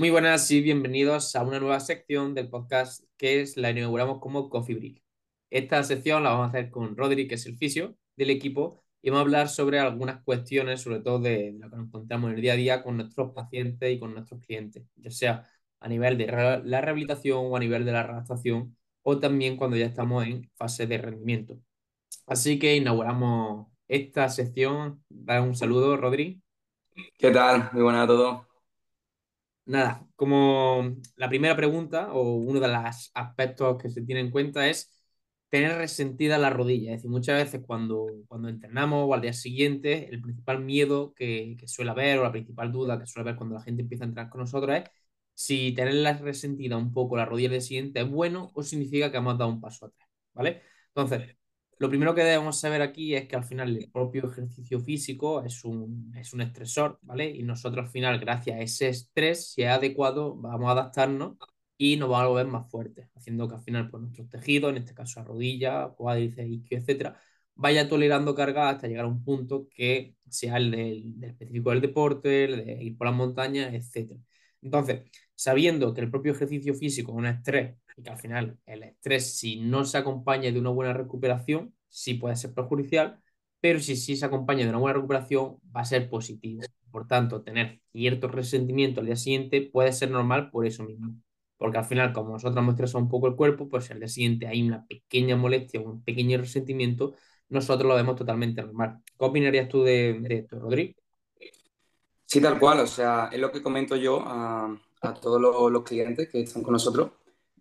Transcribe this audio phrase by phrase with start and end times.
[0.00, 4.48] Muy buenas y bienvenidos a una nueva sección del podcast que es la inauguramos como
[4.48, 5.02] Coffee Break.
[5.50, 9.10] Esta sección la vamos a hacer con Rodri, que es el fisio del equipo, y
[9.10, 12.40] vamos a hablar sobre algunas cuestiones, sobre todo de lo que nos encontramos en el
[12.40, 15.46] día a día con nuestros pacientes y con nuestros clientes, ya sea
[15.80, 16.28] a nivel de
[16.64, 20.86] la rehabilitación o a nivel de la redactación, o también cuando ya estamos en fase
[20.86, 21.58] de rendimiento.
[22.24, 25.04] Así que inauguramos esta sección.
[25.10, 26.40] Da un saludo, Rodri.
[27.18, 27.68] ¿Qué tal?
[27.74, 28.49] Muy buenas a todos.
[29.70, 34.66] Nada, como la primera pregunta o uno de los aspectos que se tiene en cuenta
[34.68, 34.90] es
[35.48, 36.90] tener resentida la rodilla.
[36.92, 41.56] Es decir, muchas veces cuando, cuando entrenamos o al día siguiente, el principal miedo que,
[41.58, 44.08] que suele haber o la principal duda que suele haber cuando la gente empieza a
[44.08, 44.84] entrenar con nosotros es
[45.34, 49.38] si tenerla resentida un poco la rodilla del siguiente es bueno o significa que hemos
[49.38, 50.62] dado un paso atrás, ¿vale?
[50.88, 51.36] Entonces,
[51.80, 55.64] lo primero que debemos saber aquí es que al final el propio ejercicio físico es
[55.64, 57.30] un, es un estresor, ¿vale?
[57.30, 61.38] Y nosotros al final, gracias a ese estrés, si es adecuado, vamos a adaptarnos
[61.78, 64.76] y nos vamos a volver más fuertes, haciendo que al final pues, nuestros tejidos, en
[64.78, 67.18] este caso la rodilla, cuádriceps, isquio, etcétera,
[67.54, 71.80] vaya tolerando carga hasta llegar a un punto que sea el del, del específico del
[71.80, 74.20] deporte, el de ir por las montañas, etcétera.
[74.62, 75.10] Entonces,
[75.40, 79.38] sabiendo que el propio ejercicio físico es un estrés y que al final el estrés,
[79.38, 83.18] si no se acompaña de una buena recuperación, sí puede ser perjudicial,
[83.58, 86.60] pero si sí se acompaña de una buena recuperación, va a ser positivo.
[86.90, 91.14] Por tanto, tener cierto resentimiento al día siguiente puede ser normal por eso mismo.
[91.56, 94.62] Porque al final, como nosotros estresado un poco el cuerpo, pues al día siguiente hay
[94.62, 97.14] una pequeña molestia, un pequeño resentimiento,
[97.48, 98.98] nosotros lo vemos totalmente normal.
[99.06, 101.00] ¿Qué opinarías tú de, esto, Rodrigo?
[102.26, 102.80] Sí, tal cual.
[102.80, 104.22] O sea, es lo que comento yo
[105.00, 107.10] a, todos los, los, clientes que están con nosotros,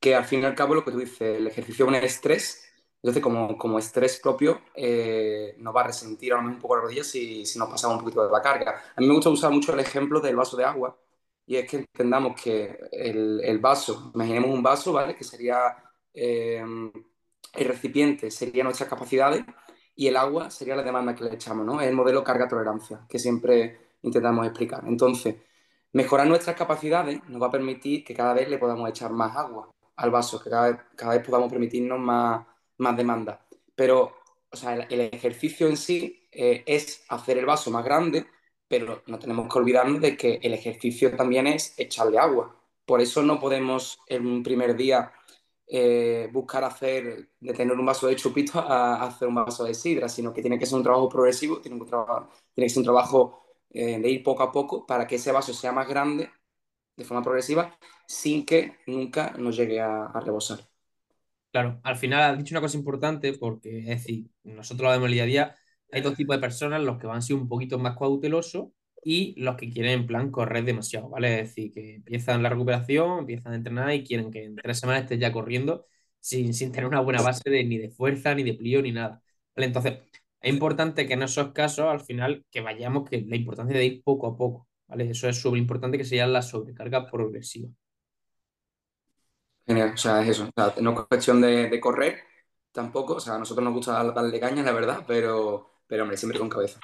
[0.00, 2.68] que al fin y al cabo lo que tú dices, el ejercicio es un estrés
[3.02, 7.04] entonces, como, como estrés propio, eh, nos va a resentir a un poco la rodilla
[7.04, 8.82] si, si nos pasamos un poquito de la carga.
[8.96, 10.98] A mí me gusta usar mucho el ejemplo del vaso de agua,
[11.46, 15.14] y es que entendamos que el, el vaso, imaginemos un vaso, ¿vale?
[15.16, 15.76] Que sería
[16.12, 16.62] eh,
[17.54, 19.44] el recipiente, serían nuestras capacidades,
[19.94, 21.80] y el agua sería la demanda que le echamos, ¿no?
[21.80, 24.84] Es el modelo carga-tolerancia que siempre intentamos explicar.
[24.86, 25.36] Entonces,
[25.92, 29.70] mejorar nuestras capacidades nos va a permitir que cada vez le podamos echar más agua
[29.96, 32.46] al vaso, que cada vez, cada vez podamos permitirnos más
[32.78, 33.46] más demanda.
[33.74, 34.16] Pero,
[34.50, 38.26] o sea, el, ejercicio en sí eh, es hacer el vaso más grande,
[38.68, 42.56] pero no tenemos que olvidarnos de que el ejercicio también es echarle agua.
[42.86, 45.12] Por eso no podemos en un primer día
[45.66, 50.08] eh, buscar hacer, de tener un vaso de chupito a, hacer un vaso de sidra,
[50.08, 53.98] sino que tiene que ser un trabajo progresivo, tiene, tiene que ser un trabajo eh,
[53.98, 56.30] de ir poco a poco para que ese vaso sea más grande
[56.96, 60.60] de forma progresiva sin que nunca nos llegue a, rebosar.
[61.52, 65.12] Claro, al final has dicho una cosa importante porque, es decir, nosotros lo vemos el
[65.12, 65.56] día a día,
[65.90, 68.68] hay dos tipos de personas, los que van a ser un poquito más cautelosos
[69.02, 71.40] y los que quieren en plan correr demasiado, ¿vale?
[71.40, 75.02] Es decir, que empiezan la recuperación, empiezan a entrenar y quieren que en tres semanas
[75.02, 75.86] estés ya corriendo
[76.20, 79.22] sin, sin tener una buena base de, ni de fuerza, ni de plío, ni nada.
[79.54, 79.66] ¿Vale?
[79.66, 79.98] Entonces,
[80.40, 84.02] es importante que en esos casos, al final, que vayamos, que la importancia de ir
[84.02, 85.10] poco a poco, ¿vale?
[85.10, 87.70] Eso es súper importante que sea la sobrecarga progresiva.
[89.66, 90.44] Genial, o sea, es eso.
[90.44, 92.20] O sea, no es cuestión de, correr
[92.72, 93.14] tampoco.
[93.14, 96.48] O sea, a nosotros nos gusta darle caña, la verdad, pero, pero hombre, siempre con
[96.48, 96.80] cabeza.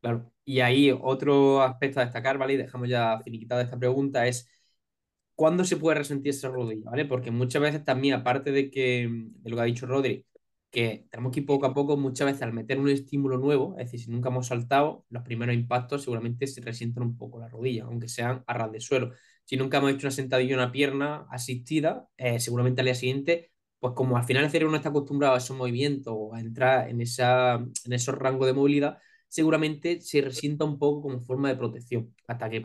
[0.00, 0.32] Claro.
[0.44, 2.54] Y ahí otro aspecto a destacar, ¿vale?
[2.54, 4.48] Y dejamos ya finiquitada esta pregunta, es
[5.34, 6.90] ¿cuándo se puede resentir esa rodilla?
[6.90, 7.04] ¿Vale?
[7.04, 10.26] Porque muchas veces también, aparte de que de lo que ha dicho Rodri,
[10.70, 13.86] que tenemos que ir poco a poco, muchas veces al meter un estímulo nuevo, es
[13.86, 17.84] decir, si nunca hemos saltado, los primeros impactos seguramente se resienten un poco la rodilla,
[17.84, 19.12] aunque sean a ras de suelo.
[19.44, 23.94] Si nunca hemos hecho una sentadilla una pierna asistida, eh, seguramente al día siguiente, pues
[23.94, 27.00] como al final el cerebro no está acostumbrado a esos movimientos o a entrar en,
[27.00, 32.14] esa, en esos rangos de movilidad, seguramente se resienta un poco como forma de protección,
[32.26, 32.60] hasta que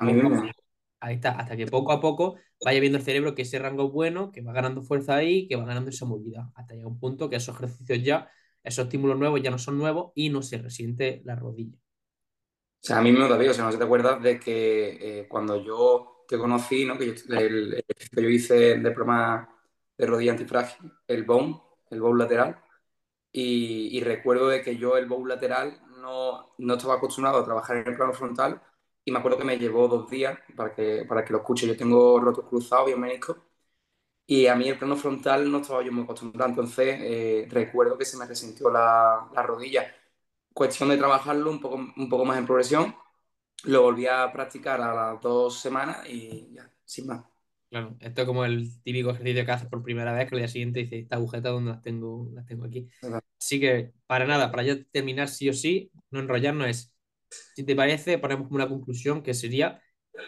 [1.00, 3.92] ahí está, hasta que poco a poco vaya viendo el cerebro que ese rango es
[3.92, 7.30] bueno, que va ganando fuerza ahí, que va ganando esa movilidad, hasta llegar un punto
[7.30, 8.30] que esos ejercicios ya,
[8.64, 11.78] esos estímulos nuevos ya no son nuevos y no se resiente la rodilla.
[11.78, 15.28] O sea, a mí me digo, o sea, no sé te acuerdas de que eh,
[15.28, 16.98] cuando yo te conocí, ¿no?
[16.98, 19.50] que yo, el, que yo hice de programa
[19.98, 21.60] de rodilla antifrágil, el bone,
[21.90, 22.60] el bone lateral,
[23.38, 27.88] y, recuerdo de que yo el bone lateral no, no, estaba acostumbrado a trabajar en
[27.90, 28.62] el plano frontal
[29.06, 31.68] y me acuerdo que me llevó dos días para que, para que lo escuche.
[31.68, 33.38] Yo tengo rotos cruzados, menisco,
[34.28, 38.06] y a mí el plano frontal no estaba yo muy acostumbrado, entonces eh, recuerdo que
[38.06, 39.86] se me resintió la, la, rodilla.
[40.54, 42.96] Cuestión de trabajarlo un poco, un poco más en progresión
[43.66, 47.24] lo volví a practicar a las dos semanas y ya, sin más.
[47.70, 50.48] Claro, esto es como el típico ejercicio que haces por primera vez, que al día
[50.48, 52.88] siguiente dices, esta agujeta donde las tengo, las tengo aquí.
[53.40, 56.95] Así que, para nada, para ya terminar sí o sí, no enrollarnos es,
[57.56, 59.82] si te parece, ponemos como una conclusión que sería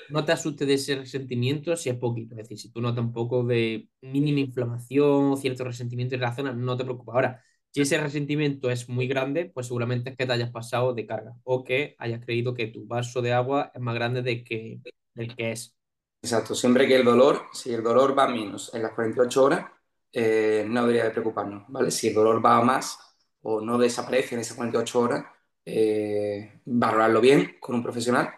[0.09, 2.35] no te asustes de ese resentimiento si es poquito.
[2.35, 6.53] Es decir, si tú notas un poco de mínima inflamación cierto resentimiento en la zona,
[6.53, 7.13] no te preocupes.
[7.13, 11.05] Ahora, si ese resentimiento es muy grande, pues seguramente es que te hayas pasado de
[11.05, 14.79] carga o que hayas creído que tu vaso de agua es más grande de que,
[15.13, 15.75] del que es.
[16.21, 19.65] Exacto, siempre que el dolor, si el dolor va menos en las 48 horas,
[20.11, 21.91] eh, no debería de preocuparnos, ¿vale?
[21.91, 22.97] Si el dolor va más
[23.41, 25.25] o no desaparece en esas 48 horas,
[25.69, 28.29] eh, valorarlo bien con un profesional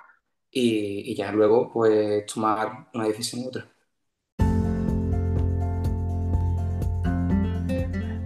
[0.49, 3.69] y, ya luego pues tomar una decisión u otra.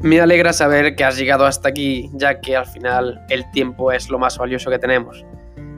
[0.02, 4.10] Me alegra saber que has llegado hasta aquí, ya que al final el tiempo es
[4.10, 5.26] lo más valioso que tenemos.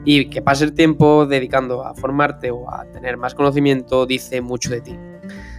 [0.04, 4.70] Y que pase el tiempo dedicando a formarte o a tener más conocimiento dice mucho
[4.70, 4.96] de ti.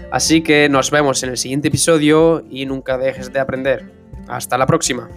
[0.10, 3.92] Así que nos vemos en el siguiente episodio y nunca dejes de aprender.
[4.30, 5.10] Hasta la próxima.